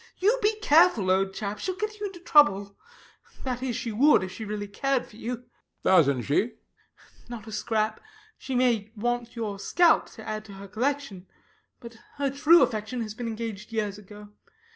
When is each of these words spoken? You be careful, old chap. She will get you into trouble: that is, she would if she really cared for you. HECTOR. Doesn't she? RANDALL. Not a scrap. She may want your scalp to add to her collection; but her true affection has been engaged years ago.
You 0.17 0.39
be 0.41 0.55
careful, 0.61 1.11
old 1.11 1.31
chap. 1.35 1.59
She 1.59 1.69
will 1.69 1.77
get 1.77 1.99
you 1.99 2.07
into 2.07 2.21
trouble: 2.21 2.75
that 3.43 3.61
is, 3.61 3.75
she 3.75 3.91
would 3.91 4.23
if 4.23 4.31
she 4.31 4.43
really 4.45 4.67
cared 4.67 5.05
for 5.05 5.15
you. 5.15 5.31
HECTOR. 5.35 5.49
Doesn't 5.83 6.21
she? 6.23 6.37
RANDALL. 6.39 6.55
Not 7.29 7.45
a 7.45 7.51
scrap. 7.51 8.01
She 8.35 8.55
may 8.55 8.91
want 8.95 9.35
your 9.35 9.59
scalp 9.59 10.07
to 10.13 10.27
add 10.27 10.43
to 10.45 10.53
her 10.53 10.67
collection; 10.67 11.27
but 11.79 11.97
her 12.15 12.31
true 12.31 12.63
affection 12.63 13.01
has 13.01 13.13
been 13.13 13.27
engaged 13.27 13.71
years 13.71 13.99
ago. 13.99 14.29